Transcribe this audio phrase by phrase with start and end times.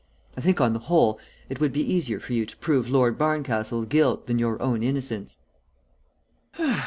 [0.35, 3.85] I think, on the whole, it would be easier for you to prove Lord Barncastle's
[3.85, 5.37] guilt than your own innocence."